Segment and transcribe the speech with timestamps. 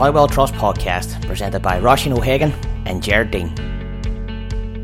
[0.00, 2.52] Holywell Trust podcast presented by Roisin O'Hagan
[2.86, 3.54] and Jared Dean.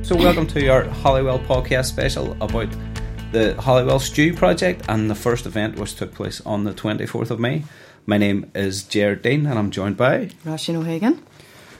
[0.04, 2.68] So, welcome to our Holywell podcast special about
[3.32, 7.40] the Holywell Stew project, and the first event which took place on the 24th of
[7.40, 7.64] May.
[8.04, 11.22] My name is Jared Dean, and I'm joined by Roisin O'Hagan.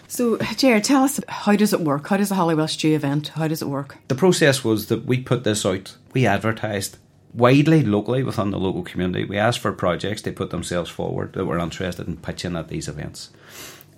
[0.08, 2.08] So, Jared, tell us how does it work?
[2.08, 3.28] How does the Holywell Stew event?
[3.34, 3.98] How does it work?
[4.08, 6.96] The process was that we put this out, we advertised
[7.36, 9.24] widely locally within the local community.
[9.24, 12.88] We asked for projects, they put themselves forward that were interested in pitching at these
[12.88, 13.30] events.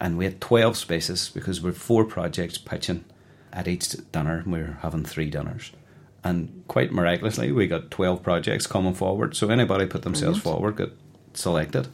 [0.01, 3.05] And we had 12 spaces because we're four projects pitching
[3.52, 5.73] at each dinner, and we we're having three dinners.
[6.24, 9.37] And quite miraculously, we got 12 projects coming forward.
[9.37, 10.61] So anybody put themselves Brilliant.
[10.61, 10.91] forward got
[11.34, 11.89] selected.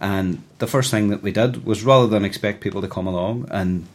[0.00, 3.48] And the first thing that we did was rather than expect people to come along
[3.50, 3.86] and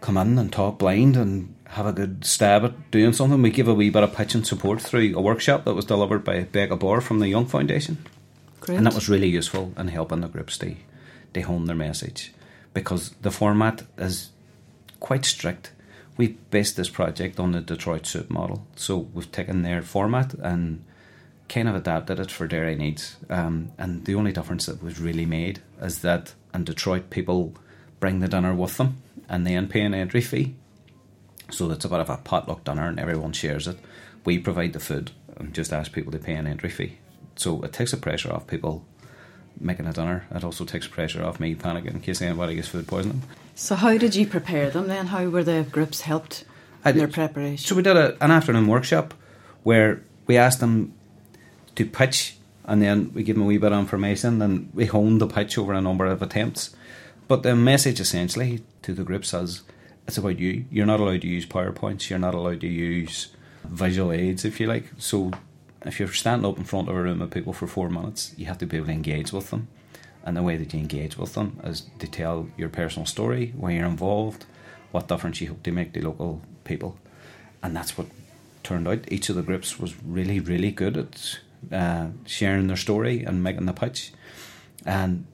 [0.00, 3.42] come in and talk blind and have a good stab at doing something.
[3.42, 6.24] We give a wee bit of pitch and support through a workshop that was delivered
[6.24, 7.98] by Becca Bohr from the Young Foundation.
[8.60, 8.78] Great.
[8.78, 10.74] And that was really useful in helping the groups to,
[11.34, 12.32] to hone their message
[12.72, 14.30] because the format is
[14.98, 15.72] quite strict.
[16.16, 18.66] We based this project on the Detroit Soup model.
[18.74, 20.84] So we've taken their format and
[21.48, 23.16] kind of adapted it for Derry needs.
[23.28, 27.54] Um, and the only difference that was really made is that in Detroit, people
[28.00, 30.54] bring the dinner with them and then pay an entry fee
[31.50, 33.78] so it's a bit of a potluck dinner and everyone shares it.
[34.24, 36.98] We provide the food and just ask people to pay an entry fee.
[37.36, 38.84] So it takes the pressure off people
[39.60, 40.26] making a dinner.
[40.30, 43.22] It also takes pressure off me panicking in case anybody gets food poisoning.
[43.54, 45.06] So how did you prepare them then?
[45.06, 46.44] How were the groups helped
[46.84, 47.66] in their preparation?
[47.66, 49.14] So we did a, an afternoon workshop
[49.62, 50.94] where we asked them
[51.76, 55.20] to pitch and then we give them a wee bit of information and we honed
[55.20, 56.74] the pitch over a number of attempts.
[57.26, 59.62] But the message essentially to the groups is
[60.08, 60.64] it's about you.
[60.70, 62.08] You're not allowed to use PowerPoints.
[62.08, 63.28] You're not allowed to use
[63.64, 64.86] visual aids, if you like.
[64.96, 65.32] So
[65.84, 68.46] if you're standing up in front of a room of people for four minutes, you
[68.46, 69.68] have to be able to engage with them.
[70.24, 73.70] And the way that you engage with them is to tell your personal story, where
[73.70, 74.46] you're involved,
[74.92, 76.96] what difference you hope to make to local people.
[77.62, 78.06] And that's what
[78.62, 79.04] turned out.
[79.12, 81.38] Each of the groups was really, really good at
[81.70, 84.12] uh, sharing their story and making the pitch.
[84.86, 85.26] And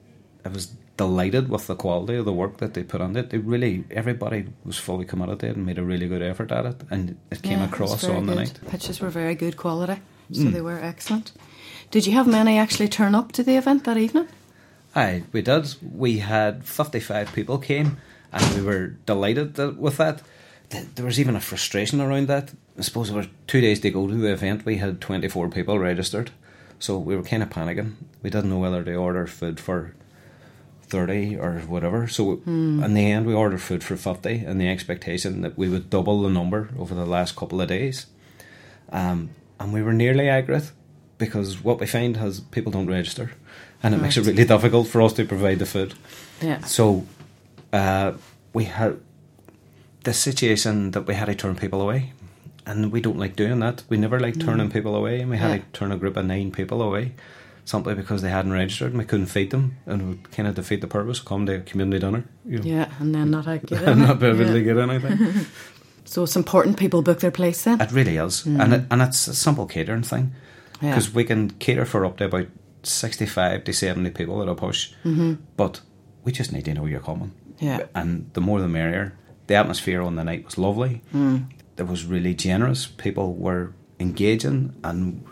[0.43, 3.29] it was delighted with the quality of the work that they put on it.
[3.29, 6.65] They really, everybody was fully committed to it and made a really good effort at
[6.65, 8.29] it, and it came yeah, across on good.
[8.29, 8.59] the night.
[8.69, 10.01] Pitches were very good quality,
[10.31, 10.53] so mm.
[10.53, 11.31] they were excellent.
[11.91, 14.27] Did you have many actually turn up to the event that evening?
[14.95, 15.75] Aye, we did.
[15.81, 17.97] We had 55 people came,
[18.31, 20.21] and we were delighted with that.
[20.69, 22.53] There was even a frustration around that.
[22.77, 24.65] I suppose there were two days to go to the event.
[24.65, 26.31] We had 24 people registered,
[26.79, 27.93] so we were kind of panicking.
[28.23, 29.93] We didn't know whether to order food for
[30.85, 32.07] 30 or whatever.
[32.07, 32.83] So mm.
[32.83, 36.21] in the end, we ordered food for 50 and the expectation that we would double
[36.21, 38.05] the number over the last couple of days.
[38.91, 40.71] Um, and we were nearly accurate
[41.17, 43.31] because what we find is people don't register
[43.81, 44.03] and it right.
[44.03, 45.93] makes it really difficult for us to provide the food.
[46.41, 46.61] Yeah.
[46.61, 47.05] So
[47.73, 48.13] uh,
[48.53, 48.99] we had
[50.03, 52.13] the situation that we had to turn people away.
[52.67, 53.83] And we don't like doing that.
[53.89, 54.73] We never like turning mm.
[54.73, 55.57] people away, and we had yeah.
[55.57, 57.11] to turn a group of nine people away
[57.65, 60.55] simply because they hadn't registered and we couldn't feed them and it would kind of
[60.55, 62.63] defeat the purpose come to a community dinner you know.
[62.63, 64.53] yeah and then not get and not be able yeah.
[64.53, 65.45] to get anything
[66.05, 68.61] so it's important people book their place then it really is mm.
[68.63, 70.31] and, it, and it's a simple catering thing
[70.79, 71.15] because yeah.
[71.15, 72.47] we can cater for up to about
[72.83, 75.33] 65 to 70 people at a push mm-hmm.
[75.57, 75.81] but
[76.23, 79.17] we just need to know you're coming yeah and the more the merrier
[79.47, 81.49] the atmosphere on the night was lovely mm.
[81.77, 85.25] it was really generous people were engaging and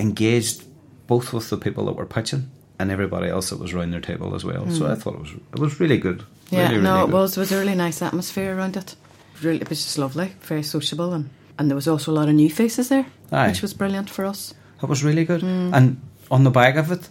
[0.00, 0.65] engaged
[1.06, 4.34] both with the people that were pitching and everybody else that was around their table
[4.34, 4.64] as well.
[4.64, 4.78] Mm.
[4.78, 6.24] So I thought it was it was really good.
[6.50, 7.36] Yeah, really, no, really it was.
[7.36, 8.94] It was a really nice atmosphere around it.
[9.42, 12.34] Really, it was just lovely, very sociable, and and there was also a lot of
[12.34, 13.48] new faces there, Aye.
[13.48, 14.54] which was brilliant for us.
[14.82, 15.72] It was really good, mm.
[15.72, 16.00] and
[16.30, 17.08] on the back of it,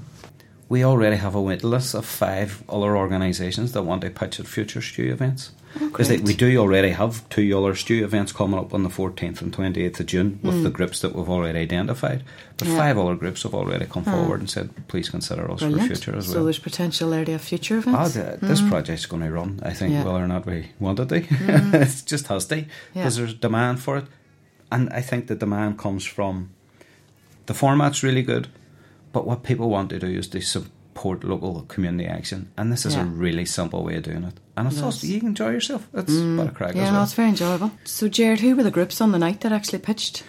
[0.70, 4.48] we already have a wait list of five other organisations that want to pitch at
[4.48, 5.52] future stew events.
[5.80, 9.42] Because oh, we do already have two other stew events coming up on the 14th
[9.42, 10.64] and 28th of June with mm.
[10.64, 12.24] the groups that we've already identified.
[12.58, 12.78] But yeah.
[12.78, 14.12] five other groups have already come oh.
[14.12, 15.82] forward and said, please consider us Brilliant.
[15.82, 16.36] for future as well.
[16.36, 18.16] So there's potential there to have future events?
[18.16, 18.70] Oh, the, this mm.
[18.70, 20.06] project's going to run, I think, yeah.
[20.06, 21.22] whether or not we want it to.
[21.46, 21.74] Mm.
[21.74, 22.56] it just has to,
[22.94, 23.26] because yeah.
[23.26, 24.06] there's demand for it.
[24.72, 26.50] And I think the demand comes from
[27.46, 28.48] the format's really good,
[29.12, 30.42] but what people want to do is to
[31.06, 33.04] support local community action, and this is yeah.
[33.04, 34.34] a really simple way of doing it.
[34.58, 35.88] And it's also, you enjoy yourself.
[35.94, 36.48] It's mm.
[36.48, 36.74] a crack.
[36.74, 36.94] Yeah, well.
[36.94, 37.72] no, it's very enjoyable.
[37.84, 40.24] So, Jared, who were the groups on the night that actually pitched?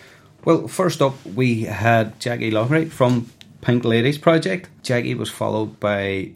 [0.44, 3.30] Well, first up, we had Jackie Loughery from
[3.62, 4.68] Pink Ladies Project.
[4.82, 6.32] Jackie was followed by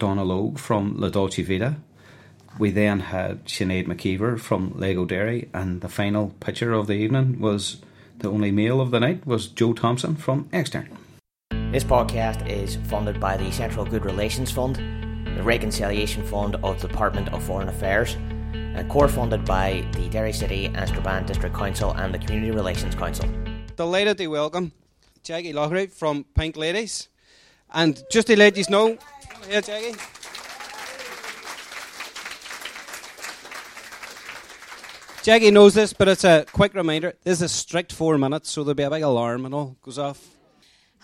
[0.00, 1.76] Donna Logue from La Dolce Vita.
[2.58, 7.38] We then had Sinead McKeever from Lego Derry, and the final pitcher of the evening
[7.38, 7.76] was
[8.18, 10.88] the only male of the night was Joe Thompson from Extern.
[11.74, 14.76] This podcast is funded by the Central Good Relations Fund.
[14.76, 18.14] the Reconciliation Fund of the Department of Foreign Affairs,
[18.52, 22.94] and core funded by the Derry City and Strabane District Council and the Community Relations
[22.94, 23.28] Council.
[23.74, 24.70] Delighted to welcome
[25.24, 27.08] Jackie Loughery from Pink Ladies.
[27.72, 28.96] And just to let you know,
[29.48, 29.98] here, Jackie.
[35.24, 37.14] Jackie knows this, but it's a quick reminder.
[37.24, 39.98] This is a strict four minutes, so there'll be a big alarm and all goes
[39.98, 40.34] off.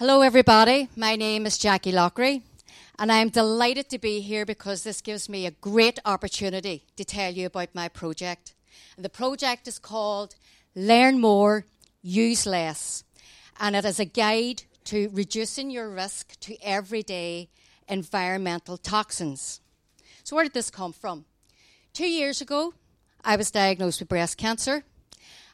[0.00, 0.88] Hello, everybody.
[0.96, 2.40] My name is Jackie Loughery,
[2.98, 7.30] and I'm delighted to be here because this gives me a great opportunity to tell
[7.30, 8.54] you about my project.
[8.96, 10.36] And the project is called
[10.74, 11.66] Learn More,
[12.00, 13.04] Use Less,
[13.60, 17.50] and it is a guide to reducing your risk to everyday
[17.86, 19.60] environmental toxins.
[20.24, 21.26] So, where did this come from?
[21.92, 22.72] Two years ago,
[23.22, 24.82] I was diagnosed with breast cancer.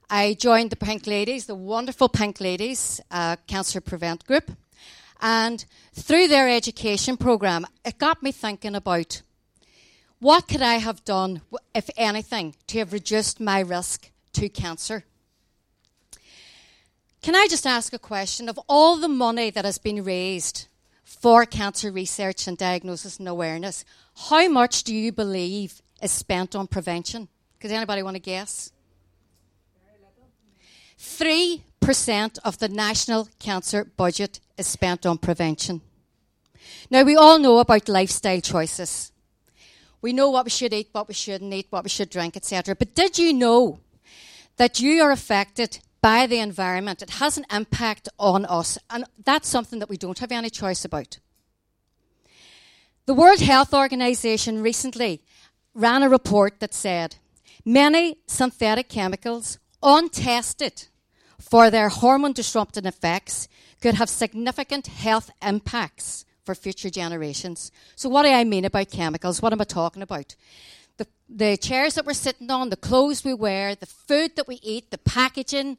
[0.08, 4.53] I joined the Pink Ladies, the wonderful Pink Ladies uh, Cancer Prevent group.
[5.20, 5.64] And
[5.94, 9.23] through their education program, it got me thinking about
[10.20, 11.43] what could I have done,
[11.75, 15.05] if anything, to have reduced my risk to cancer?
[17.20, 18.49] Can I just ask a question?
[18.49, 20.69] Of all the money that has been raised
[21.03, 23.85] for cancer research and diagnosis and awareness,
[24.29, 27.26] how much do you believe is spent on prevention?
[27.58, 28.70] Does anybody want to guess?
[30.96, 35.82] Three percent of the national cancer budget is spent on prevention.
[36.90, 39.12] Now we all know about lifestyle choices.
[40.02, 42.75] We know what we should eat, what we shouldn't eat, what we should drink, etc.
[42.75, 43.81] But did you know
[44.56, 47.02] that you are affected by the environment?
[47.02, 50.84] It has an impact on us, and that's something that we don't have any choice
[50.84, 51.19] about.
[53.06, 55.22] The World Health Organization recently
[55.75, 57.16] ran a report that said
[57.64, 60.88] Many synthetic chemicals, untested
[61.38, 63.49] for their hormone disrupting effects,
[63.81, 67.70] could have significant health impacts for future generations.
[67.94, 69.43] So, what do I mean about chemicals?
[69.43, 70.34] What am I talking about?
[70.96, 74.61] The, the chairs that we're sitting on, the clothes we wear, the food that we
[74.62, 75.76] eat, the packaging,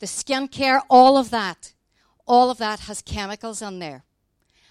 [0.00, 1.72] the skincare, all of that,
[2.26, 4.02] all of that has chemicals in there.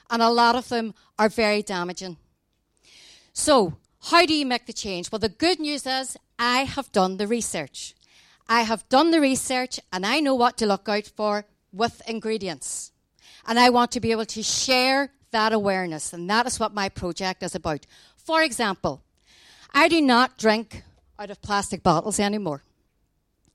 [0.10, 2.18] And a lot of them are very damaging.
[3.34, 3.78] So,
[4.10, 5.12] how do you make the change?
[5.12, 7.96] Well, the good news is I have done the research.
[8.48, 12.92] I have done the research and I know what to look out for with ingredients.
[13.48, 16.90] And I want to be able to share that awareness, and that is what my
[16.90, 17.86] project is about.
[18.16, 19.02] For example,
[19.74, 20.84] I do not drink
[21.20, 22.64] out of plastic bottles anymore.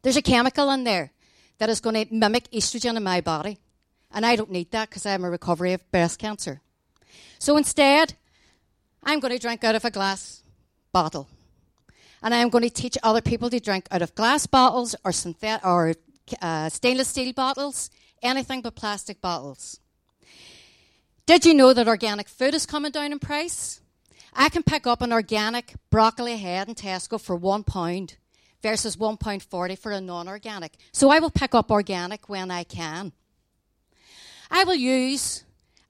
[0.03, 1.11] There's a chemical in there
[1.59, 3.59] that is going to mimic estrogen in my body,
[4.13, 6.61] and I don't need that because I'm a recovery of breast cancer.
[7.39, 8.15] So instead,
[9.03, 10.43] I'm going to drink out of a glass
[10.93, 11.29] bottle
[12.23, 15.11] and I am going to teach other people to drink out of glass bottles or,
[15.11, 15.95] synthet- or
[16.43, 17.91] uh, stainless steel bottles,
[18.23, 19.81] anything but plastic bottles.
[21.27, 23.81] Did you know that organic food is coming down in price?
[24.33, 28.17] I can pick up an organic broccoli head in Tesco for one pound
[28.63, 30.77] versus one pound forty for a non-organic.
[30.93, 33.13] So I will pick up organic when I can.
[34.51, 35.45] I will use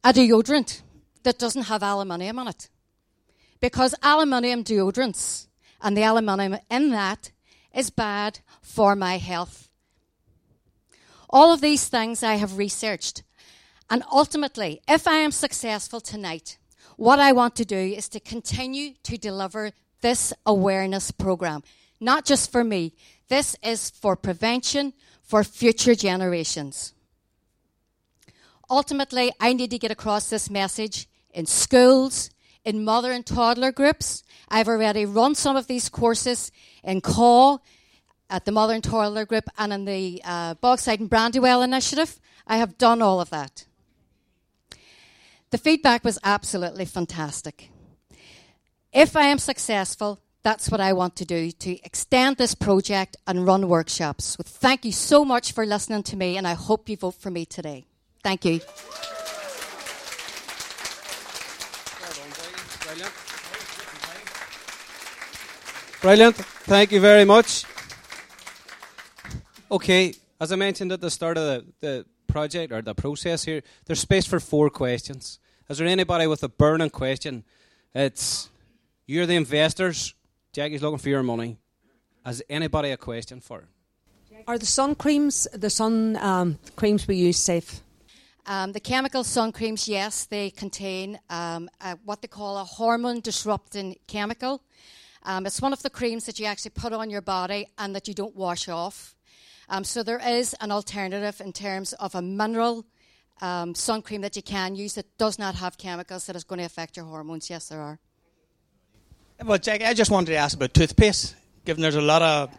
[0.05, 0.83] a deodorant
[1.23, 2.69] that doesn't have aluminium on it
[3.61, 5.47] because aluminium deodorants
[5.83, 7.31] and the aluminium in that
[7.75, 9.69] is bad for my health.
[11.29, 13.23] All of these things I have researched.
[13.89, 16.59] And ultimately, if I am successful tonight,
[16.97, 21.63] what I want to do is to continue to deliver this awareness program.
[22.01, 22.95] Not just for me,
[23.29, 26.93] this is for prevention for future generations.
[28.69, 32.31] Ultimately, I need to get across this message in schools,
[32.65, 34.23] in mother and toddler groups.
[34.49, 36.51] I've already run some of these courses
[36.83, 37.63] in Call
[38.29, 42.21] at the mother and toddler group and in the uh, Bogside and Brandywell initiative.
[42.47, 43.67] I have done all of that.
[45.51, 47.71] The feedback was absolutely fantastic.
[48.93, 53.47] If I am successful, that's what I want to do to extend this project and
[53.47, 54.37] run workshops.
[54.43, 57.45] Thank you so much for listening to me, and I hope you vote for me
[57.45, 57.85] today.
[58.23, 58.61] Thank you.
[66.01, 66.37] Brilliant.
[66.37, 67.65] Thank you very much.
[69.71, 73.63] Okay, as I mentioned at the start of the, the project or the process here,
[73.85, 75.39] there's space for four questions.
[75.69, 77.45] Is there anybody with a burning question?
[77.95, 78.49] It's
[79.07, 80.15] you're the investors.
[80.55, 81.59] Jackie's looking for your money.
[82.25, 83.69] Has anybody a question for?
[84.49, 87.83] Are the sun creams, the sun um, creams we use, safe?
[88.47, 93.21] Um, the chemical sun creams, yes, they contain um, a, what they call a hormone
[93.21, 94.63] disrupting chemical.
[95.23, 98.09] Um, it's one of the creams that you actually put on your body and that
[98.09, 99.15] you don't wash off.
[99.69, 102.87] Um, so there is an alternative in terms of a mineral
[103.41, 106.59] um, sun cream that you can use that does not have chemicals that is going
[106.59, 107.49] to affect your hormones.
[107.49, 107.99] Yes, there are.
[109.45, 111.35] Well, Jack, I just wanted to ask about toothpaste,
[111.65, 112.51] given there's a lot of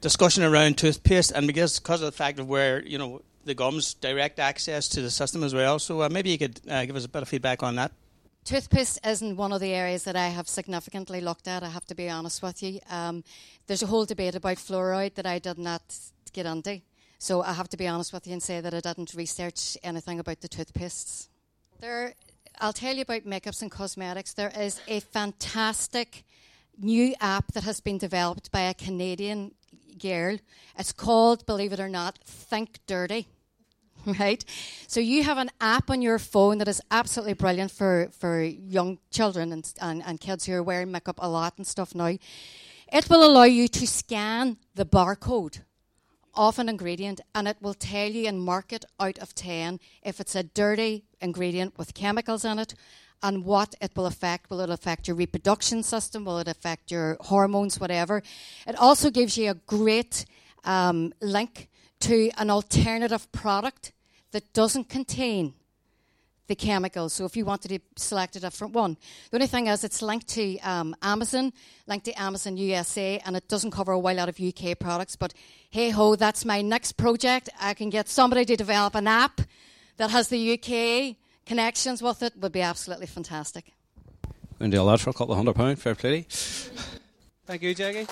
[0.00, 3.94] discussion around toothpaste, and because because of the fact of where you know the gums
[3.94, 5.78] direct access to the system as well.
[5.78, 7.92] So uh, maybe you could uh, give us a bit of feedback on that.
[8.44, 11.62] Toothpaste isn't one of the areas that I have significantly looked at.
[11.62, 12.78] I have to be honest with you.
[12.90, 13.24] Um,
[13.66, 15.82] there's a whole debate about fluoride that I did not
[16.34, 16.82] get into.
[17.18, 20.20] So I have to be honest with you and say that I didn't research anything
[20.20, 21.28] about the toothpastes.
[21.80, 22.12] There,
[22.60, 24.34] I'll tell you about makeups and cosmetics.
[24.34, 26.24] There is a fantastic
[26.78, 29.52] new app that has been developed by a Canadian
[29.98, 30.36] girl.
[30.78, 33.26] It's called, believe it or not, Think Dirty.
[34.20, 34.44] Right?
[34.86, 38.98] So you have an app on your phone that is absolutely brilliant for, for young
[39.10, 42.16] children and, and, and kids who are wearing makeup a lot and stuff now.
[42.92, 45.60] It will allow you to scan the barcode
[46.34, 50.20] of an ingredient and it will tell you and mark it out of 10 if
[50.20, 52.74] it's a dirty ingredient with chemicals in it
[53.22, 54.50] and what it will affect.
[54.50, 56.24] Will it affect your reproduction system?
[56.24, 57.80] Will it affect your hormones?
[57.80, 58.22] Whatever.
[58.66, 60.26] It also gives you a great
[60.64, 61.68] um, link
[62.00, 63.92] to an alternative product
[64.32, 65.54] that doesn't contain
[66.46, 67.12] the chemicals.
[67.14, 68.96] So if you wanted to select a different one,
[69.30, 71.52] the only thing is it's linked to um, Amazon,
[71.86, 75.16] linked to Amazon USA, and it doesn't cover a whole lot of UK products.
[75.16, 75.32] But
[75.70, 77.48] hey ho, that's my next project.
[77.60, 79.40] I can get somebody to develop an app
[79.96, 83.72] that has the UK connections with it would be absolutely fantastic.
[84.60, 86.26] And do a lot for a couple of hundred pounds, fair play.
[87.46, 88.06] Thank you, Jackie.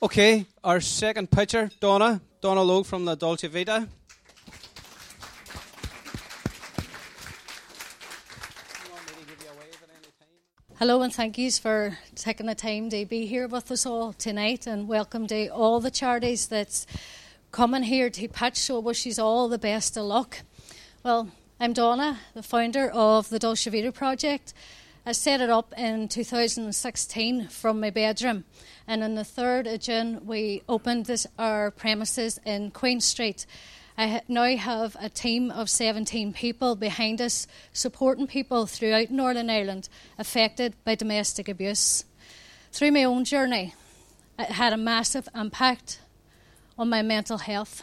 [0.00, 2.20] Okay, our second pitcher, Donna.
[2.40, 3.88] Donna Logue from the Dolce Vita.
[10.78, 14.68] Hello and thank yous for taking the time to be here with us all tonight
[14.68, 16.86] and welcome to all the charities that's
[17.50, 20.42] coming here to Patch so wish you all the best of luck.
[21.02, 21.28] Well,
[21.58, 24.54] I'm Donna, the founder of the Dolce Vita project.
[25.08, 28.44] I set it up in 2016 from my bedroom
[28.86, 33.46] and on the 3rd of June we opened this, our premises in Queen Street.
[33.96, 39.88] I now have a team of 17 people behind us supporting people throughout Northern Ireland
[40.18, 42.04] affected by domestic abuse.
[42.70, 43.72] Through my own journey,
[44.38, 46.00] it had a massive impact
[46.78, 47.82] on my mental health.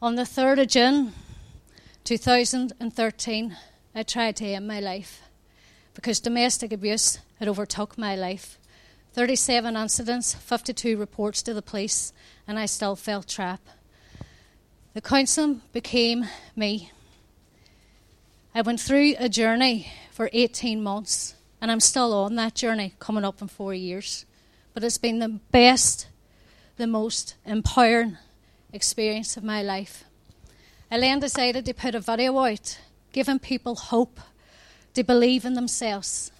[0.00, 1.12] On the 3rd of June
[2.04, 3.56] 2013,
[3.94, 5.21] I tried to end my life
[5.94, 8.58] because domestic abuse had overtook my life.
[9.12, 12.12] 37 incidents, 52 reports to the police,
[12.48, 13.68] and I still felt trapped.
[14.94, 16.90] The counselling became me.
[18.54, 23.24] I went through a journey for 18 months, and I'm still on that journey, coming
[23.24, 24.26] up in four years.
[24.74, 26.08] But it's been the best,
[26.76, 28.18] the most empowering
[28.72, 30.04] experience of my life.
[30.90, 32.78] I then decided to put a video out,
[33.12, 34.20] giving people hope,
[34.94, 36.30] to believe in themselves,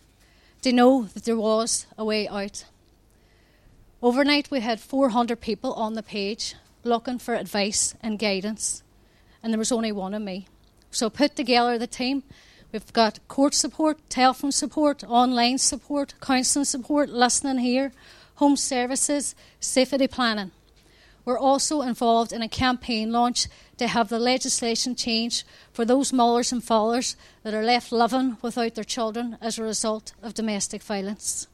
[0.62, 2.64] to know that there was a way out.
[4.02, 6.54] Overnight, we had 400 people on the page,
[6.84, 8.82] looking for advice and guidance,
[9.42, 10.46] and there was only one of me.
[10.90, 12.22] So put together the team.
[12.72, 17.92] We've got court support, telephone support, online support, counselling support, listening here,
[18.36, 20.50] home services, safety planning.
[21.24, 23.46] We're also involved in a campaign launch
[23.82, 28.76] to have the legislation changed for those mothers and fathers that are left living without
[28.76, 31.48] their children as a result of domestic violence.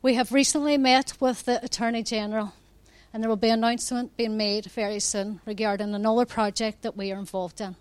[0.00, 2.54] We have recently met with the Attorney General
[3.12, 7.12] and there will be an announcement being made very soon regarding another project that we
[7.12, 7.76] are involved in.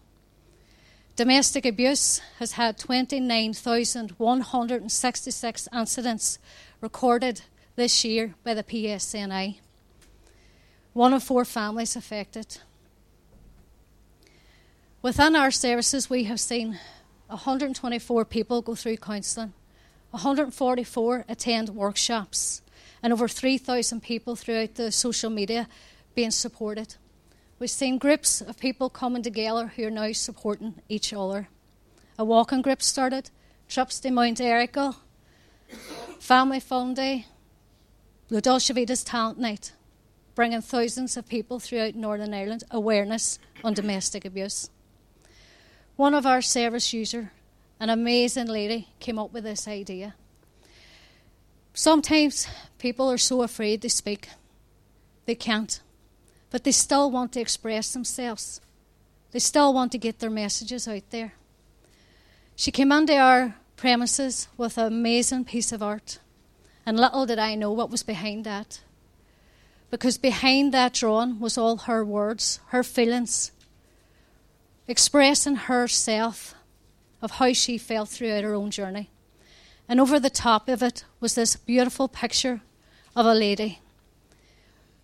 [1.15, 6.39] Domestic abuse has had 29,166 incidents
[6.82, 7.43] recorded
[7.77, 9.60] this year by the PSNI.
[10.91, 12.58] One of four families affected.
[15.03, 16.79] Within our services, we have seen
[17.27, 19.51] 124 people go through counselling,
[20.12, 22.62] 144 attend workshops,
[23.03, 25.67] and over 3,000 people throughout the social media
[26.15, 26.95] being supported.
[27.60, 31.50] We've seen groups of people coming together who are now supporting each other.
[32.17, 33.29] A walking group started,
[33.67, 34.95] trips to Mount Errigal,
[36.17, 37.25] Family Fun Day,
[38.29, 39.74] Vita's Talent Night,
[40.33, 44.69] bringing thousands of people throughout Northern Ireland awareness on domestic abuse.
[45.95, 47.27] One of our service users,
[47.79, 50.15] an amazing lady, came up with this idea.
[51.73, 52.47] Sometimes
[52.79, 54.29] people are so afraid to speak,
[55.25, 55.81] they can't,
[56.50, 58.59] but they still want to express themselves.
[59.31, 61.33] They still want to get their messages out there.
[62.55, 66.19] She came into our premises with an amazing piece of art,
[66.85, 68.81] and little did I know what was behind that.
[69.89, 73.51] Because behind that drawing was all her words, her feelings,
[74.88, 76.56] expressing herself
[77.22, 79.10] of how she felt throughout her own journey.
[79.88, 82.62] And over the top of it was this beautiful picture
[83.16, 83.80] of a lady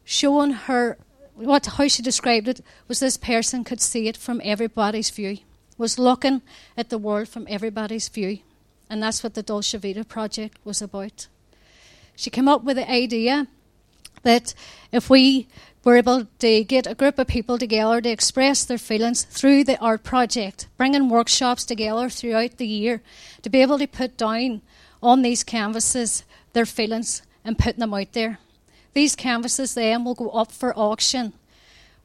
[0.04, 0.98] showing her
[1.36, 5.38] what how she described it was this person could see it from everybody's view,
[5.78, 6.42] was looking
[6.76, 8.40] at the world from everybody's view.
[8.90, 11.28] And that's what the Dolce Vita project was about.
[12.16, 13.48] She came up with the idea
[14.24, 14.54] that
[14.92, 15.48] if we
[15.84, 19.80] were able to get a group of people together to express their feelings through the
[19.80, 23.02] art project, bringing workshops together throughout the year
[23.42, 24.62] to be able to put down
[25.02, 28.40] on these canvases their feelings and putting them out there.
[28.94, 31.34] These canvases then will go up for auction.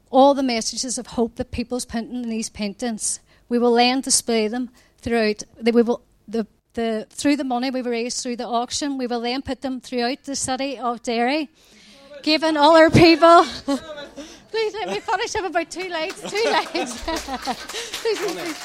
[0.09, 4.47] All the messages of hope that people's painting in these paintings, we will then display
[4.47, 5.43] them throughout.
[5.61, 9.41] We will the the through the money we raise through the auction, we will then
[9.41, 11.49] put them throughout the city of Derry,
[12.25, 13.45] giving all our people.
[14.49, 15.35] please let me finish.
[15.35, 16.19] up about two lines.
[16.19, 17.01] Two lines.
[18.01, 18.57] please, please.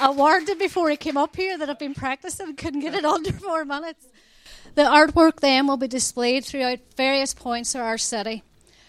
[0.00, 2.94] I warned him before he came up here that I've been practicing, and couldn't get
[2.94, 4.06] it under four minutes.
[4.76, 8.44] The artwork then will be displayed throughout various points of our city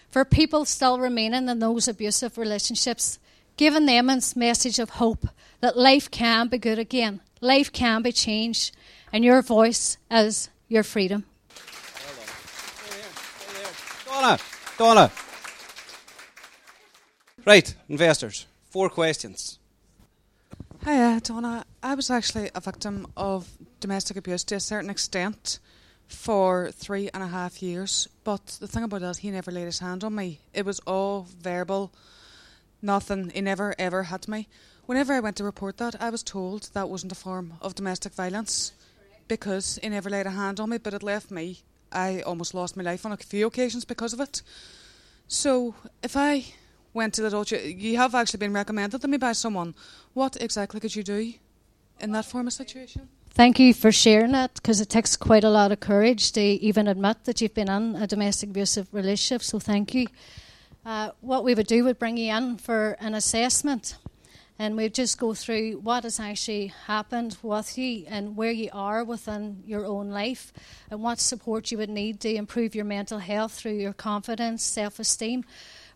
[0.08, 3.18] for people still remaining in those abusive relationships,
[3.56, 5.26] giving them a message of hope
[5.60, 8.76] that life can be good again, life can be changed,
[9.12, 11.24] and your voice is your freedom.
[14.22, 14.38] Donna,
[14.78, 15.10] Donna.
[17.44, 18.46] Right, investors.
[18.70, 19.58] Four questions.
[20.84, 21.64] Hiya, Donna.
[21.82, 23.48] I was actually a victim of
[23.80, 25.58] domestic abuse to a certain extent
[26.06, 28.08] for three and a half years.
[28.22, 30.38] But the thing about it is, he never laid his hand on me.
[30.54, 31.92] It was all verbal,
[32.80, 33.30] nothing.
[33.30, 34.46] He never ever had me.
[34.86, 38.14] Whenever I went to report that, I was told that wasn't a form of domestic
[38.14, 38.70] violence
[39.26, 41.64] because he never laid a hand on me, but it left me.
[41.92, 44.42] I almost lost my life on a few occasions because of it.
[45.28, 46.44] So if I
[46.94, 49.74] went to the doctor, you have actually been recommended to me by someone.
[50.14, 51.32] What exactly could you do
[52.00, 53.08] in that form of situation?
[53.30, 56.86] Thank you for sharing that because it takes quite a lot of courage to even
[56.86, 59.42] admit that you've been in a domestic abusive relationship.
[59.42, 60.06] So thank you.
[60.84, 63.96] Uh, what we would do would bring you in for an assessment
[64.62, 69.02] and we'd just go through what has actually happened with you and where you are
[69.02, 70.52] within your own life
[70.88, 75.00] and what support you would need to improve your mental health through your confidence, self
[75.00, 75.44] esteem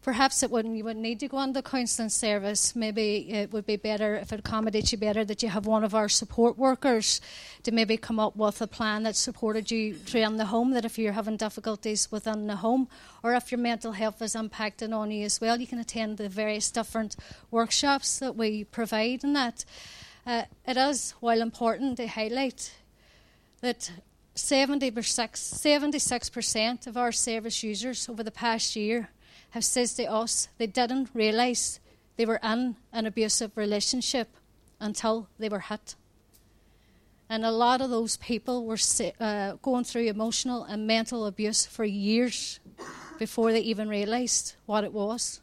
[0.07, 2.77] perhaps it wouldn't you wouldn't need to go on the counselling service.
[2.77, 5.97] Maybe it would be better if it accommodates you better that you have one of
[5.97, 7.21] our support workers
[7.65, 10.71] to maybe come up with a plan that supported you through the home.
[10.71, 12.87] That if you're having difficulties within the home,
[13.25, 16.29] or if your mental health is impacting on you as well, you can attend the
[16.29, 17.17] various different
[17.51, 19.25] workshops that we provide.
[19.25, 19.65] And that
[20.25, 22.77] uh, it is, while important, to highlight
[23.61, 23.91] that
[24.37, 29.11] 76% of our service users over the past year
[29.57, 31.81] have said to us they didn't realise
[32.19, 34.29] they were in an abusive relationship
[34.81, 35.95] until they were hit.
[37.31, 38.79] And a lot of those people were
[39.19, 42.61] uh, going through emotional and mental abuse for years
[43.19, 45.41] before they even realised what it was.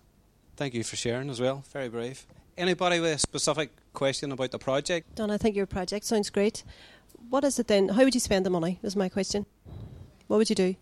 [0.56, 1.64] Thank you for sharing as well.
[1.74, 2.28] Very brave.
[2.56, 5.16] Anybody with a specific question about the project?
[5.16, 6.64] Don, I think your project sounds great.
[7.32, 7.90] What is it then?
[7.90, 8.80] How would you spend the money?
[8.84, 9.48] Is my question.
[10.28, 10.76] What would you do?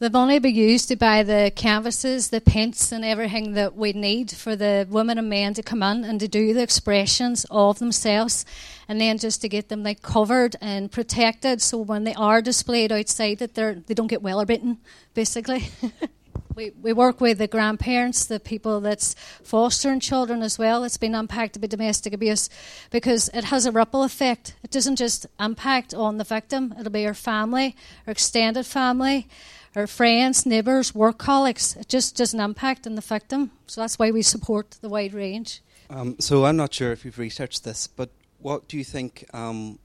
[0.00, 4.30] The money be used to buy the canvases, the paints, and everything that we need
[4.30, 8.46] for the women and men to come in and to do the expressions of themselves,
[8.88, 12.92] and then just to get them like covered and protected, so when they are displayed
[12.92, 14.78] outside, that they they don't get well bitten,
[15.12, 15.68] basically.
[16.54, 20.82] we we work with the grandparents, the people that's fostering children as well.
[20.82, 22.48] It's been impacted by domestic abuse
[22.90, 24.54] because it has a ripple effect.
[24.64, 29.28] It doesn't just impact on the victim; it'll be her family, her extended family
[29.76, 31.76] our friends, neighbours, work colleagues.
[31.76, 33.52] It just doesn't impact on the victim.
[33.66, 35.62] So that's why we support the wide range.
[35.88, 39.78] Um, so I'm not sure if you've researched this, but what do you think um,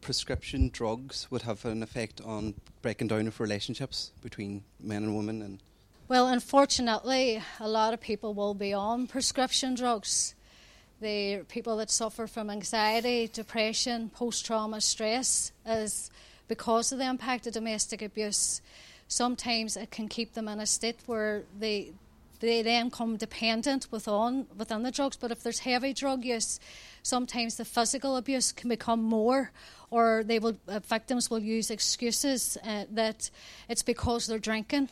[0.00, 5.42] prescription drugs would have an effect on breaking down of relationships between men and women?
[5.42, 5.62] And
[6.08, 10.34] well, unfortunately, a lot of people will be on prescription drugs.
[11.00, 16.10] The people that suffer from anxiety, depression, post-trauma stress is
[16.48, 18.62] because of the impact of domestic abuse
[19.08, 21.92] sometimes it can keep them in a state where they
[22.40, 25.16] they then come dependent within within the drugs.
[25.16, 26.60] But if there's heavy drug use,
[27.02, 29.52] sometimes the physical abuse can become more,
[29.90, 33.30] or they will uh, victims will use excuses uh, that
[33.68, 34.88] it's because they're drinking.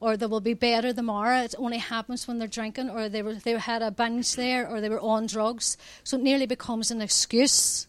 [0.00, 1.42] Or they will be better tomorrow.
[1.42, 4.80] It only happens when they're drinking, or they were they had a binge there, or
[4.80, 5.76] they were on drugs.
[6.04, 7.88] So it nearly becomes an excuse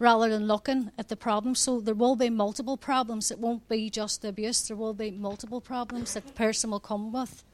[0.00, 1.54] rather than looking at the problem.
[1.54, 3.30] So there will be multiple problems.
[3.30, 4.66] It won't be just the abuse.
[4.66, 7.44] There will be multiple problems that the person will come with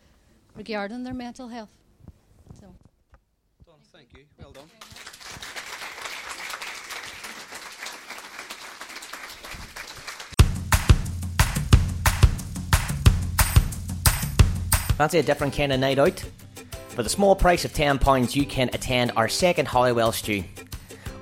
[0.55, 1.75] regarding their mental health.
[2.59, 2.75] So.
[3.93, 4.25] Thank you.
[4.39, 4.65] Well done.
[14.97, 16.25] Fancy a different kind of night out?
[16.91, 20.45] For the small price of £10, you can attend our second Holywell Stew.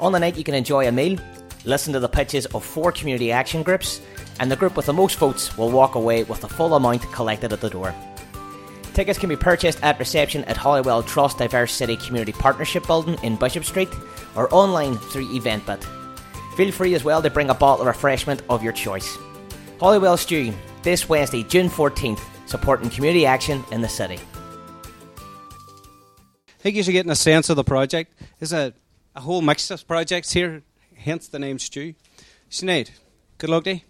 [0.01, 1.19] On the night, you can enjoy a meal,
[1.65, 4.01] listen to the pitches of four community action groups,
[4.41, 7.53] and the group with the most votes will walk away with the full amount collected
[7.53, 7.95] at the door.
[8.95, 13.37] Tickets can be purchased at reception at Holywell Trust Diverse City Community Partnership Building in
[13.37, 13.89] Bishop Street
[14.37, 15.85] or online through Eventbrite.
[16.57, 19.19] Feel free as well to bring a bottle of refreshment of your choice.
[19.81, 20.53] Holywell Stew,
[20.83, 24.19] this Wednesday, June 14th, supporting community action in the city.
[26.49, 28.15] I think you're getting a sense of the project.
[28.41, 28.73] Is a,
[29.15, 30.63] a whole mix of projects here,
[30.97, 31.95] hence the name Stew.
[32.51, 32.91] Sinead,
[33.39, 33.85] good luck day.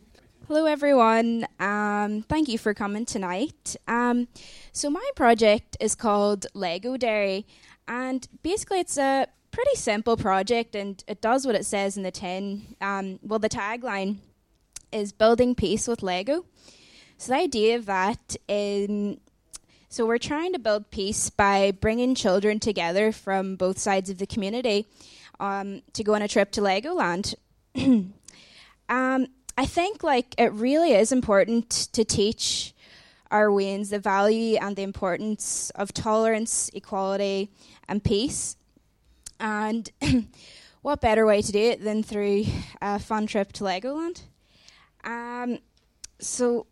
[0.47, 1.47] Hello, everyone.
[1.59, 3.77] Um, thank you for coming tonight.
[3.89, 4.29] Um,
[4.73, 7.47] so, my project is called Lego Derry,
[7.89, 12.11] and basically, it's a pretty simple project and it does what it says in the
[12.11, 12.75] tin.
[12.81, 14.17] Um, well, the tagline
[14.91, 16.45] is building peace with Lego.
[17.17, 19.17] So, the idea of that is
[19.95, 24.27] so we're trying to build peace by bringing children together from both sides of the
[24.27, 24.89] community
[25.41, 27.35] um, to go on a trip to Legoland.
[28.89, 32.75] um, I think like it really is important to teach
[33.31, 37.51] our Waynes the value and the importance of tolerance, equality,
[37.89, 38.57] and peace.
[39.41, 39.91] And
[40.83, 42.45] what better way to do it than through
[42.81, 44.23] a fun trip to Legoland?
[45.03, 45.59] Um,
[46.21, 46.67] so,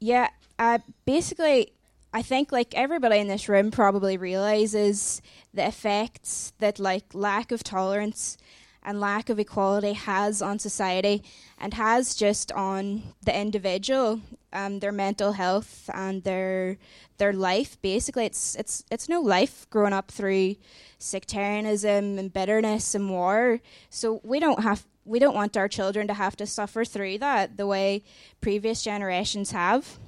[0.00, 0.28] yeah,
[0.58, 1.73] uh, basically,
[2.16, 5.20] I think like everybody in this room probably realizes
[5.52, 8.38] the effects that like lack of tolerance
[8.84, 11.24] and lack of equality has on society
[11.58, 14.20] and has just on the individual,
[14.52, 16.78] um, their mental health and their
[17.16, 17.82] their life.
[17.82, 20.54] Basically, it's it's it's no life growing up through
[21.00, 23.60] sectarianism and bitterness and war.
[23.90, 27.56] So we don't have we don't want our children to have to suffer through that
[27.56, 28.04] the way
[28.40, 29.98] previous generations have.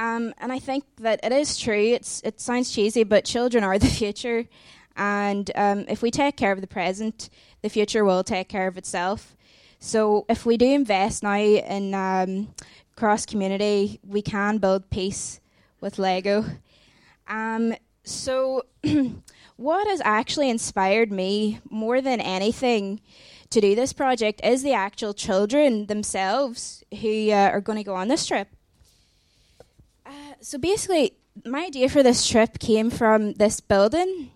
[0.00, 1.92] Um, and I think that it is true.
[1.92, 4.46] It's it sounds cheesy, but children are the future,
[4.96, 7.28] and um, if we take care of the present,
[7.60, 9.36] the future will take care of itself.
[9.78, 12.54] So if we do invest now in um,
[12.96, 15.38] cross community, we can build peace
[15.82, 16.46] with Lego.
[17.28, 18.64] Um, so,
[19.56, 23.00] what has actually inspired me more than anything
[23.50, 27.94] to do this project is the actual children themselves who uh, are going to go
[27.94, 28.48] on this trip.
[30.10, 31.12] Uh, so, basically,
[31.44, 34.32] my idea for this trip came from this building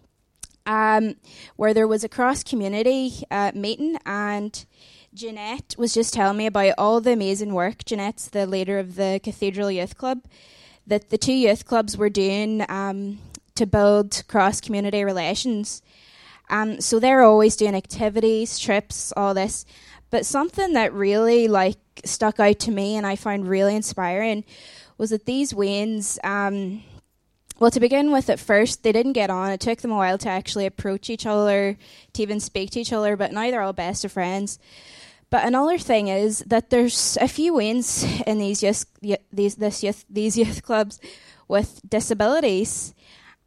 [0.66, 1.16] um,
[1.56, 4.64] where there was a cross community uh, meeting, and
[5.12, 7.84] Jeanette was just telling me about all the amazing work.
[7.84, 10.22] Jeanette's the leader of the Cathedral Youth Club
[10.86, 13.18] that the two youth clubs were doing um,
[13.56, 15.82] to build cross community relations.
[16.50, 19.64] Um, so they're always doing activities, trips, all this.
[20.10, 24.44] But something that really like stuck out to me and I found really inspiring
[24.98, 26.82] was that these Waynes um,
[27.58, 29.50] well, to begin with, at first they didn't get on.
[29.50, 31.78] It took them a while to actually approach each other,
[32.12, 33.16] to even speak to each other.
[33.16, 34.58] But now they're all best of friends.
[35.30, 38.86] But another thing is that there's a few Waynes in these youth,
[39.32, 41.00] these this youth, these youth clubs
[41.46, 42.94] with disabilities.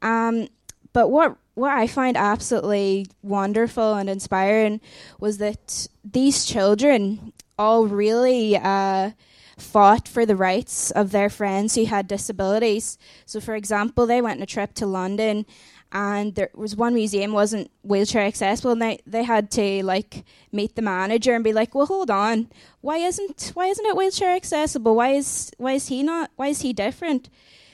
[0.02, 0.48] Um,
[0.94, 4.80] but what what I find absolutely wonderful and inspiring
[5.20, 9.12] was that these children all really uh,
[9.58, 12.98] fought for the rights of their friends who had disabilities.
[13.26, 15.46] So, for example, they went on a trip to London
[15.92, 20.76] and there was one museum wasn't wheelchair accessible and they, they had to like meet
[20.76, 22.50] the manager and be like well hold on.
[22.82, 24.96] Why isn't why isn't it wheelchair accessible?
[24.96, 27.30] Why is why is he not why is he different?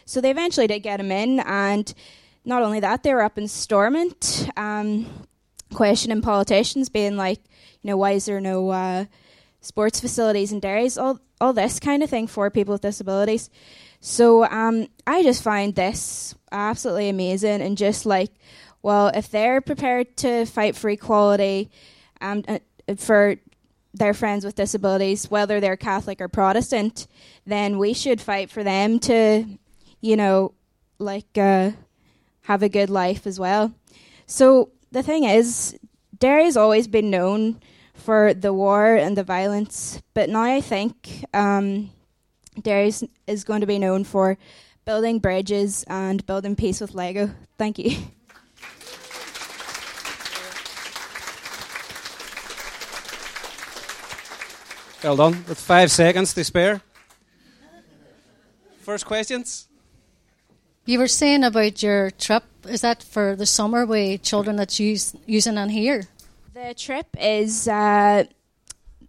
[0.05, 1.93] So they eventually did get him in and
[2.45, 5.07] not only that they were up in stormont um,
[5.73, 7.39] questioning politicians being like
[7.81, 9.05] you know why is there no uh,
[9.63, 13.49] sports facilities and dairies all all this kind of thing for people with disabilities.
[13.99, 18.31] So um, I just find this absolutely amazing and just like,
[18.81, 21.71] well, if they're prepared to fight for equality
[22.21, 22.59] um, uh,
[22.97, 23.37] for
[23.93, 27.07] their friends with disabilities, whether they're Catholic or Protestant,
[27.45, 29.45] then we should fight for them to,
[30.01, 30.53] you know,
[30.99, 31.71] like uh,
[32.43, 33.73] have a good life as well.
[34.25, 35.77] So the thing is,
[36.17, 37.61] Derry's always been known
[37.93, 40.01] for the war and the violence.
[40.13, 41.91] But now I think um,
[42.61, 42.91] Derry
[43.27, 44.37] is going to be known for
[44.85, 47.31] building bridges and building peace with Lego.
[47.57, 47.97] Thank you.
[55.03, 55.43] Well done.
[55.49, 56.81] With five seconds to spare.
[58.79, 59.67] First questions?
[60.85, 65.13] You were saying about your trip is that for the summer with children that's use,
[65.25, 66.07] using on here?
[66.53, 68.25] The trip is uh,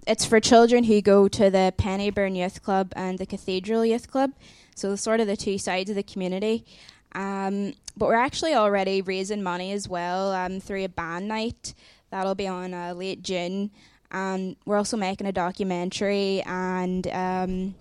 [0.06, 4.32] it's for children who go to the Pennyburn Youth Club and the Cathedral Youth Club.
[4.74, 6.64] So sort of the two sides of the community.
[7.12, 11.74] Um, but we're actually already raising money as well um, through a band night.
[12.08, 13.70] That'll be on uh, late June.
[14.10, 17.74] And we're also making a documentary and um,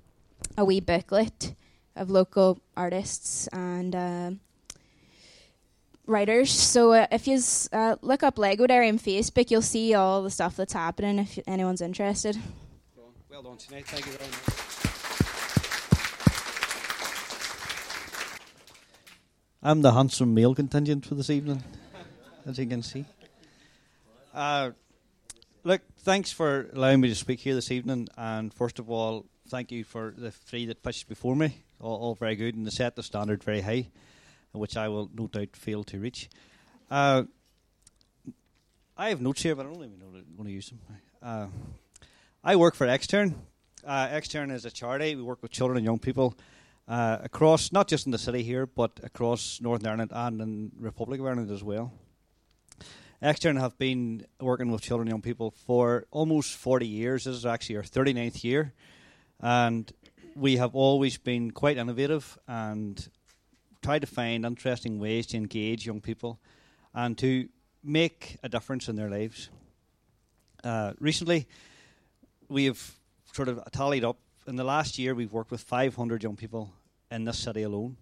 [0.57, 1.55] a wee booklet
[1.95, 4.31] of local artists and uh,
[6.05, 6.51] writers.
[6.51, 7.39] So uh, if you
[7.71, 11.39] uh, look up Lego Derry on Facebook, you'll see all the stuff that's happening if
[11.47, 12.37] anyone's interested.
[13.29, 13.85] Well done, Sinead.
[13.85, 14.63] Thank you very much.
[19.65, 21.63] I'm the handsome male contingent for this evening,
[22.45, 23.05] as you can see.
[24.33, 24.71] Uh,
[25.63, 28.09] look, thanks for allowing me to speak here this evening.
[28.17, 31.63] And first of all, thank you for the three that pitched before me.
[31.79, 33.87] All, all very good, and they set the standard very high
[34.53, 36.29] which I will no doubt fail to reach.
[36.89, 37.23] Uh,
[38.95, 40.79] I have notes here, but I don't even know want to use them.
[41.21, 41.47] Uh,
[42.43, 43.35] I work for Extern.
[43.85, 45.15] Uh, Extern is a charity.
[45.15, 46.37] We work with children and young people
[46.87, 51.19] uh, across, not just in the city here, but across Northern Ireland and in Republic
[51.19, 51.91] of Ireland as well.
[53.21, 57.23] Extern have been working with children and young people for almost 40 years.
[57.23, 58.73] This is actually our 39th year.
[59.39, 59.91] And
[60.35, 63.09] we have always been quite innovative and
[63.83, 66.39] try to find interesting ways to engage young people
[66.93, 67.49] and to
[67.83, 69.49] make a difference in their lives.
[70.63, 71.47] Uh, recently,
[72.47, 72.95] we have
[73.33, 74.17] sort of tallied up.
[74.47, 76.71] In the last year, we've worked with 500 young people
[77.11, 77.97] in this city alone,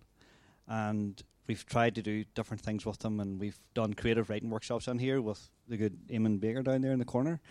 [0.68, 3.20] and we've tried to do different things with them.
[3.20, 6.92] And we've done creative writing workshops on here with the good Eamon Baker down there
[6.92, 7.42] in the corner.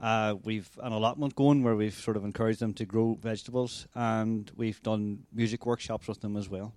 [0.00, 4.50] Uh, we've an allotment going where we've sort of encouraged them to grow vegetables, and
[4.56, 6.72] we've done music workshops with them as well.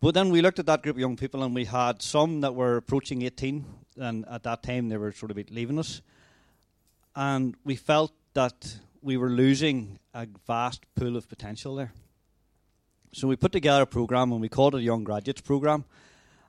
[0.00, 2.54] But then we looked at that group of young people, and we had some that
[2.54, 3.66] were approaching 18,
[3.98, 6.00] and at that time they were sort of leaving us.
[7.14, 11.92] And we felt that we were losing a vast pool of potential there.
[13.12, 15.84] So we put together a program, and we called it a Young Graduates Program.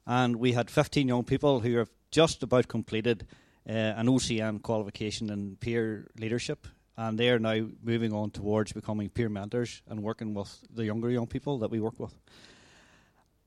[0.07, 3.27] And we had 15 young people who have just about completed
[3.67, 6.67] uh, an OCN qualification in peer leadership.
[6.95, 11.09] And they are now moving on towards becoming peer mentors and working with the younger
[11.09, 12.13] young people that we work with.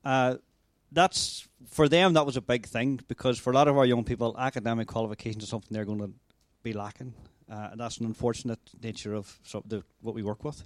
[0.05, 0.35] Uh,
[0.91, 2.13] that's for them.
[2.13, 5.43] That was a big thing because for a lot of our young people, academic qualifications
[5.43, 6.13] is something they're going to
[6.63, 7.13] be lacking,
[7.51, 10.63] uh, and that's an unfortunate nature of the, what we work with.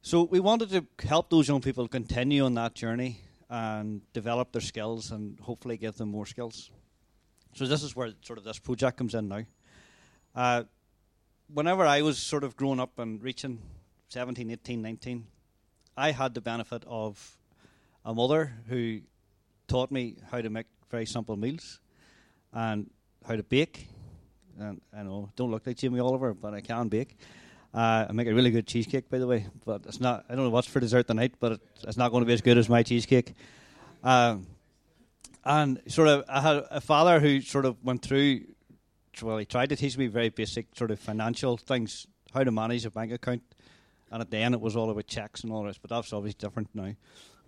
[0.00, 4.60] So we wanted to help those young people continue on that journey and develop their
[4.60, 6.70] skills and hopefully give them more skills.
[7.54, 9.44] So this is where sort of this project comes in now.
[10.34, 10.64] Uh,
[11.52, 13.60] whenever I was sort of growing up and reaching
[14.08, 15.26] 17, 18, 19,
[15.96, 17.38] I had the benefit of
[18.04, 19.00] a mother who
[19.66, 21.80] taught me how to make very simple meals
[22.52, 22.90] and
[23.26, 23.88] how to bake.
[24.58, 27.16] And I know, don't look like Jamie Oliver, but I can bake.
[27.72, 30.24] Uh, I make a really good cheesecake, by the way, but it's not.
[30.28, 32.56] I don't know what's for dessert tonight, but it's not going to be as good
[32.56, 33.34] as my cheesecake.
[34.04, 34.46] Um,
[35.44, 38.42] and sort of, I had a father who sort of went through.
[39.20, 42.84] Well, he tried to teach me very basic sort of financial things, how to manage
[42.84, 43.42] a bank account,
[44.12, 45.78] and at the end it was all about checks and all this.
[45.78, 46.94] But that's obviously different now.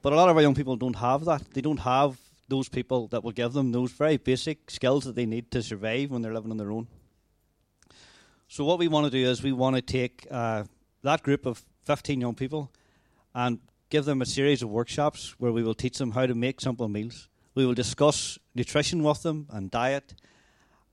[0.02, 1.42] But a lot of our young people don't have that.
[1.52, 2.16] They don't have
[2.48, 6.10] those people that will give them those very basic skills that they need to survive
[6.10, 6.86] when they're living on their own.
[8.48, 10.64] So what we want to do is we want to take uh,
[11.02, 12.70] that group of 15 young people
[13.34, 13.58] and
[13.90, 16.88] give them a series of workshops where we will teach them how to make simple
[16.88, 17.28] meals.
[17.54, 20.14] We will discuss nutrition with them and diet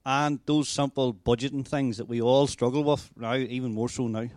[0.06, 4.30] and those simple budgeting things that we all struggle with now, even more so now.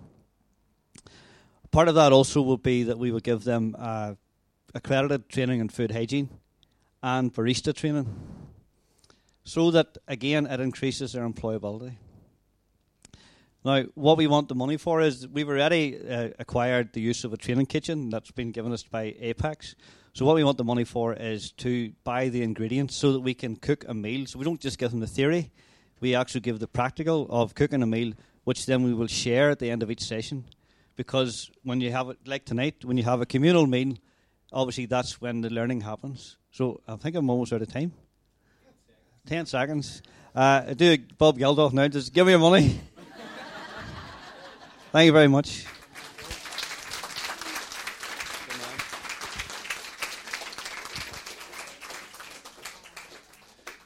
[1.71, 4.15] Part of that also will be that we will give them uh,
[4.77, 6.29] accredited training in food hygiene
[7.03, 8.09] and barista training
[9.43, 11.95] so that, again, it increases their employability.
[13.65, 17.33] Now, what we want the money for is we've already uh, acquired the use of
[17.33, 19.75] a training kitchen that's been given us by Apex.
[20.13, 23.35] So, what we want the money for is to buy the ingredients so that we
[23.35, 24.27] can cook a meal.
[24.27, 25.51] So, we don't just give them the theory,
[26.01, 28.13] we actually give the practical of cooking a meal,
[28.45, 30.45] which then we will share at the end of each session.
[30.97, 33.95] Because when you have it, like tonight, when you have a communal meal,
[34.57, 36.39] obviously that's when the learning happens.
[36.51, 37.93] So I think I'm almost out of time.
[39.27, 40.03] Ten seconds.
[40.35, 41.87] Uh, do Bob Geldof now.
[41.89, 42.81] Just give me your money.
[44.93, 45.67] Thank you very much.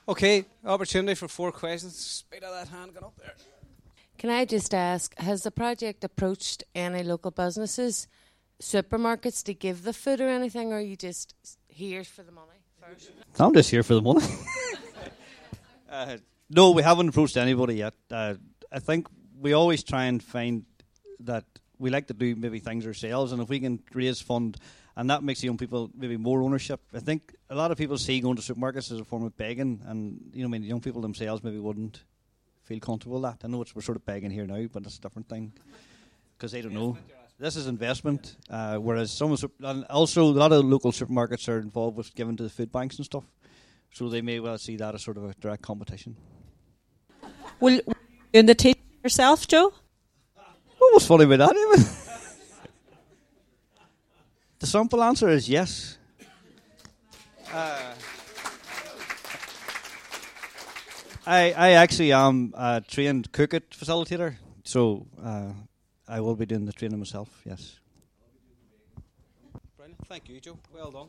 [0.08, 1.96] Okay, opportunity for four questions.
[1.96, 3.34] Speed of that hand, get up there.
[4.18, 8.08] Can I just ask, has the project approached any local businesses
[8.60, 11.34] supermarkets to give the food or anything, or are you just
[11.68, 12.60] here for the money?
[13.32, 14.24] For I'm just here for the money.
[15.90, 16.16] uh,
[16.48, 17.94] no, we haven't approached anybody yet.
[18.10, 18.34] Uh,
[18.72, 19.08] I think
[19.40, 20.64] we always try and find
[21.20, 21.44] that
[21.78, 24.58] we like to do maybe things ourselves, and if we can raise fund,
[24.96, 26.80] and that makes young people maybe more ownership.
[26.94, 29.82] I think a lot of people see going to supermarkets as a form of begging,
[29.86, 32.02] and you know, I mean, young people themselves maybe wouldn't
[32.64, 33.44] feel comfortable with that.
[33.44, 35.52] I know it's we're sort of begging here now, but it's a different thing
[36.36, 36.98] because they don't know.
[37.40, 41.58] This is investment, uh, whereas some of and also a lot of local supermarkets are
[41.58, 43.24] involved with giving to the food banks and stuff,
[43.90, 46.16] so they may well see that as sort of a direct competition.
[47.58, 47.82] Will you
[48.34, 49.72] in the taste yourself, Joe?
[50.76, 51.56] What was funny about that?
[51.56, 51.86] Even?
[54.58, 55.96] the simple answer is yes.
[57.54, 57.94] Uh,
[61.26, 65.52] I I actually am a trained Cookit facilitator, so uh,
[66.10, 67.28] I will be doing the training myself.
[67.44, 67.78] Yes.
[69.76, 70.06] Brilliant.
[70.08, 70.58] Thank you, Joe.
[70.74, 71.08] Well done.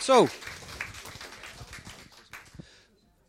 [0.00, 0.28] So,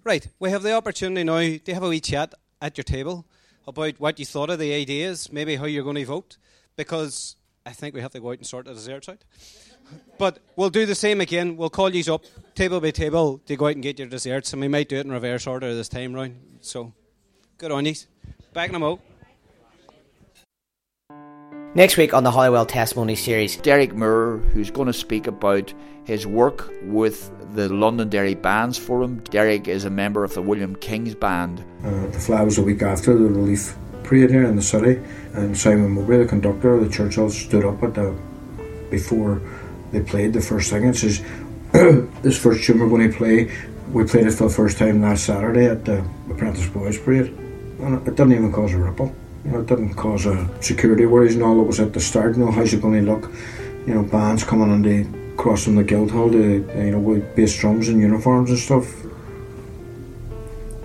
[0.05, 3.25] Right, we have the opportunity now to have a wee chat at your table
[3.65, 6.37] about what you thought of the ideas, maybe how you're going to vote,
[6.75, 9.23] because I think we have to go out and sort the desserts out.
[10.17, 11.57] But we'll do the same again.
[11.57, 12.23] We'll call you up
[12.55, 15.05] table by table to go out and get your desserts, and we might do it
[15.05, 16.39] in reverse order this time round.
[16.61, 16.93] So,
[17.57, 17.95] good on you.
[18.53, 18.99] Back in a mo.
[21.75, 26.27] Next week on the Holywell Testimony Series, Derek Moore, who's going to speak about his
[26.27, 29.23] work with the Londonderry Bands Forum.
[29.31, 31.63] Derek is a member of the William King's Band.
[31.83, 35.01] Uh, the flag was a week after the relief parade here in the city,
[35.33, 38.15] and Simon Mowbray, the conductor of the Churchill, stood up at the
[38.91, 39.41] before
[39.93, 41.21] they played the first thing and says,
[42.21, 43.49] "This first tune we're going to play,
[43.91, 47.31] we played it for the first time last Saturday at the Apprentice Boys Parade,
[47.79, 51.35] and it didn't even cause a ripple." You know, it didn't cause a security worries
[51.35, 51.61] and all.
[51.61, 52.35] It was at the start.
[52.35, 53.31] You know, how's it going to look?
[53.85, 55.05] You know, bands coming on the
[55.37, 58.85] crossing the Guildhall to you know with bass drums and uniforms and stuff.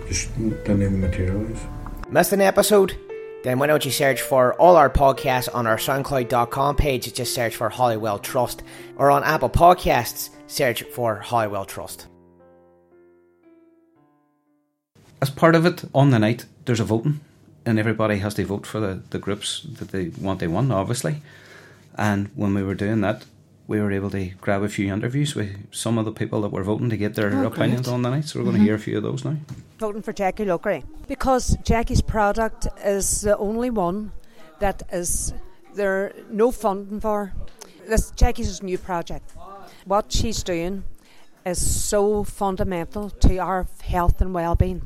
[0.07, 1.61] Just didn't even materialise.
[2.09, 2.95] Missed an episode?
[3.43, 7.13] Then why don't you search for all our podcasts on our SoundCloud.com page?
[7.13, 8.63] Just search for Holywell Trust,
[8.97, 12.07] or on Apple Podcasts, search for Holywell Trust.
[15.21, 17.19] As part of it, on the night, there's a voting
[17.65, 21.21] and everybody has to vote for the, the groups that they want they won, obviously.
[21.95, 23.25] And when we were doing that,
[23.69, 26.63] we were able to grab a few interviews with some of the people that were
[26.63, 27.93] voting to get their oh, opinions great.
[27.93, 28.25] on the night.
[28.25, 28.51] So we're mm-hmm.
[28.51, 29.37] going to hear a few of those now.
[29.77, 34.11] Voting for Jackie Lockery because Jackie's product is the only one
[34.57, 35.33] that is
[35.75, 37.31] there no funding for.
[37.87, 39.33] This Jackie's new project.
[39.85, 40.83] What she's doing
[41.45, 44.81] is so fundamental to our health and well-being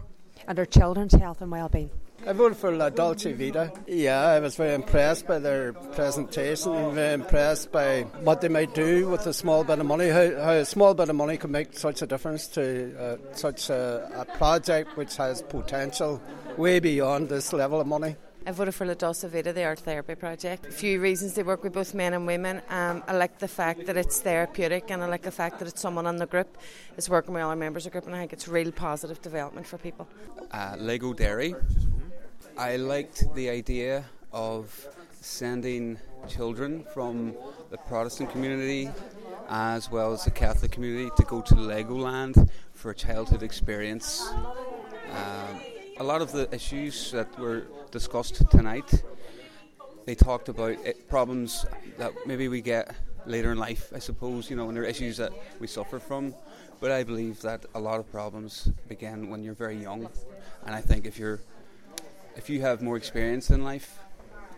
[0.46, 1.90] and our children's health and well-being.
[2.26, 3.72] I voted for La Dolce Vita.
[3.86, 9.10] Yeah, I was very impressed by their presentation, very impressed by what they might do
[9.10, 11.78] with a small bit of money, how, how a small bit of money can make
[11.78, 16.22] such a difference to uh, such a, a project which has potential
[16.56, 18.16] way beyond this level of money.
[18.46, 20.66] I voted for La Dolce Vita, the art therapy project.
[20.66, 22.62] A few reasons they work with both men and women.
[22.70, 25.82] Um, I like the fact that it's therapeutic, and I like the fact that it's
[25.82, 26.58] someone in the group
[26.98, 29.68] is working with other members of the group, and I think it's real positive development
[29.68, 30.08] for people.
[30.52, 31.56] Uh, Lego Derry.
[32.58, 34.88] I liked the idea of
[35.20, 37.34] sending children from
[37.72, 38.92] the Protestant community
[39.50, 44.32] as well as the Catholic community to go to Legoland for a childhood experience.
[45.12, 45.62] Um,
[45.98, 49.04] a lot of the issues that were discussed tonight,
[50.06, 51.66] they talked about it, problems
[51.98, 55.18] that maybe we get later in life, I suppose, you know, and there are issues
[55.18, 56.36] that we suffer from.
[56.80, 60.08] But I believe that a lot of problems begin when you're very young.
[60.66, 61.40] And I think if you're
[62.36, 64.00] if you have more experience in life,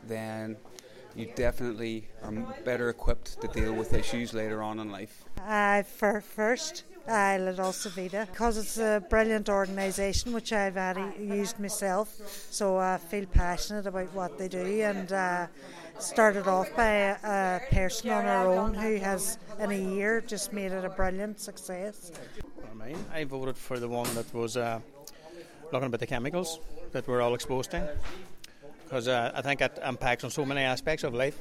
[0.08, 0.58] then
[1.16, 2.32] you definitely are
[2.64, 5.24] better equipped to deal with issues later on in life.
[5.46, 10.78] Uh, for first, uh, La Dolce Vita, because it's a brilliant organisation which I've
[11.20, 12.16] used myself,
[12.52, 15.48] so I feel passionate about what they do and uh,
[16.00, 20.52] started off by a, a, person on our own who has in a year just
[20.52, 22.12] made it a brilliant success.
[23.14, 24.80] I voted for the one that was uh,
[25.72, 26.60] looking about the chemicals
[26.96, 27.90] that we're all exposed to
[28.86, 31.38] because uh, I think it impacts on so many aspects of life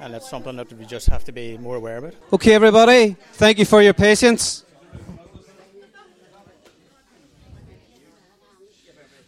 [0.00, 2.16] and it's something that we just have to be more aware of.
[2.32, 4.64] Okay, everybody, thank you for your patience.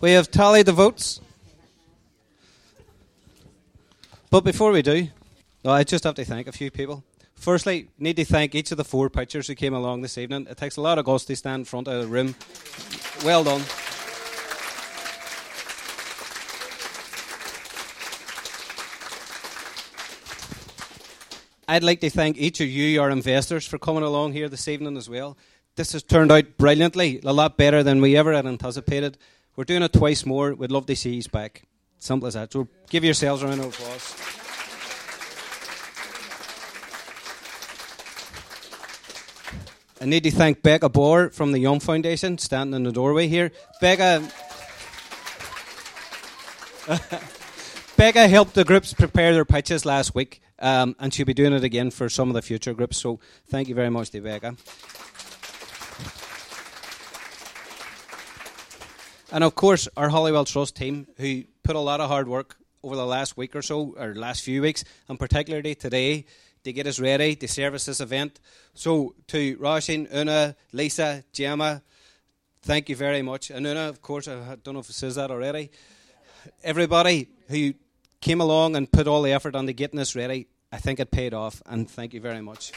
[0.01, 1.21] We have tallied the votes.
[4.29, 5.07] But before we do,
[5.65, 7.05] I just have to thank a few people.
[7.37, 10.49] Firstly, need to thank each of the four pitchers who came along this evening.
[10.51, 12.35] It takes a lot of guts to stand in front of the room.
[13.25, 13.63] Well done.
[21.69, 24.97] I'd like to thank each of you, our investors, for coming along here this evening
[24.97, 25.37] as well.
[25.75, 29.19] This has turned out brilliantly, a lot better than we ever had anticipated.
[29.57, 30.55] We're doing it twice more.
[30.55, 31.65] We'd love to see you back.
[31.99, 32.53] Simple as that.
[32.53, 34.15] So give yourselves a round of applause.
[40.01, 43.51] I need to thank Becca Bohr from the Young Foundation, standing in the doorway here.
[43.81, 44.29] Becca.
[47.97, 51.65] Becca helped the groups prepare their pitches last week, um, and she'll be doing it
[51.65, 52.97] again for some of the future groups.
[52.99, 54.57] So thank you very much to Becca.
[59.33, 62.95] And of course, our Holywell Trust team, who put a lot of hard work over
[62.95, 66.25] the last week or so, or last few weeks, and particularly today,
[66.63, 68.41] to get us ready to service this event.
[68.75, 71.83] So to Roisin, Una, Lisa, Gemma,
[72.63, 73.51] thank you very much.
[73.51, 75.71] And Una, of course, I don't know if it says that already.
[76.63, 77.75] Everybody who
[78.21, 81.11] came along and put all the effort on to getting this ready, I think it
[81.11, 82.73] paid off, and thank you very much.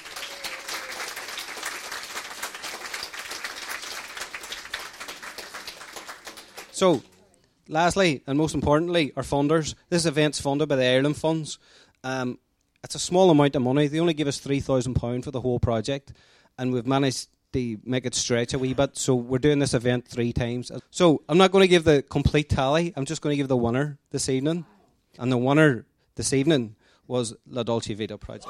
[6.71, 7.03] So,
[7.67, 9.75] lastly, and most importantly, our funders.
[9.89, 11.59] This event's funded by the Ireland Funds.
[12.05, 12.39] Um,
[12.83, 13.87] it's a small amount of money.
[13.87, 16.13] They only give us £3,000 for the whole project,
[16.57, 18.95] and we've managed to make it stretch a wee bit.
[18.95, 20.71] So we're doing this event three times.
[20.91, 22.93] So I'm not going to give the complete tally.
[22.95, 24.65] I'm just going to give the winner this evening.
[25.19, 28.47] And the winner this evening was La Dolce Vita Project.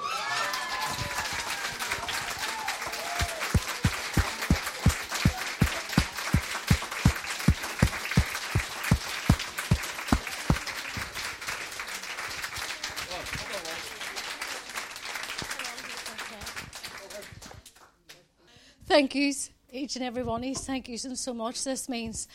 [18.85, 20.55] Thank yous, each and every one of you.
[20.55, 21.63] Thank yous so much.
[21.63, 22.27] This means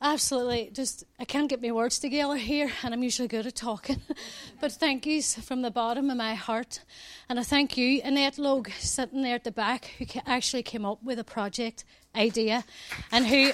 [0.00, 4.02] absolutely just, I can't get my words together here, and I'm usually good at talking.
[4.60, 6.80] but thank yous from the bottom of my heart.
[7.28, 11.02] And I thank you, Annette Logue, sitting there at the back, who actually came up
[11.02, 11.84] with a project
[12.14, 12.64] idea
[13.10, 13.52] and who.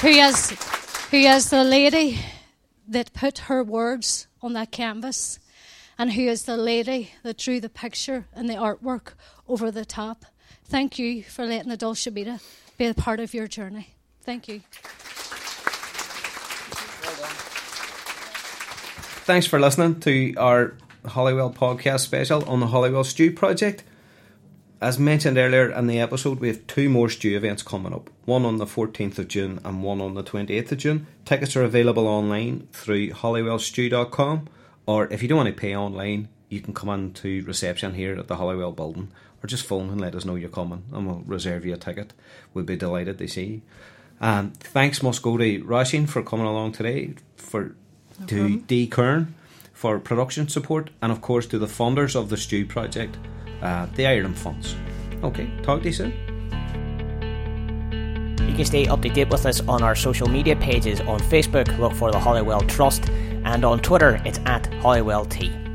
[0.00, 0.50] who is,
[1.10, 2.20] who is the lady
[2.86, 5.40] that put her words on that canvas
[5.98, 9.14] and who is the lady that drew the picture and the artwork
[9.48, 10.24] over the top.
[10.64, 12.40] Thank you for letting the Dolce Vita
[12.76, 13.94] be a part of your journey.
[14.22, 14.60] Thank you.
[19.24, 20.74] Thanks for listening to our
[21.04, 23.84] Holywell podcast special on the Holywell Stew Project.
[24.80, 28.44] As mentioned earlier in the episode, we have two more stew events coming up one
[28.44, 31.06] on the 14th of June and one on the 28th of June.
[31.24, 34.48] Tickets are available online through holywellstew.com
[34.86, 38.18] or if you don't want to pay online, you can come on to reception here
[38.18, 39.10] at the Holywell building,
[39.42, 42.12] or just phone and let us know you're coming, and we'll reserve you a ticket.
[42.54, 43.62] We'll be delighted to see you.
[44.20, 47.74] Um, thanks must go to Roisin for coming along today, for
[48.20, 48.60] no to problem.
[48.66, 49.34] D Kern
[49.72, 53.16] for production support, and of course to the funders of the Stew Project,
[53.62, 54.74] uh, the Ireland Funds.
[55.22, 56.12] Okay, talk to you soon.
[58.48, 61.78] You can stay up to date with us on our social media pages on Facebook,
[61.78, 63.08] look for the Holywell Trust
[63.44, 65.67] and on Twitter, it's at HolywellT.